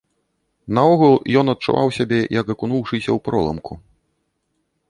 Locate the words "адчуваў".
1.53-1.93